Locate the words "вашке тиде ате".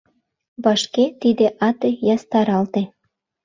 0.63-1.89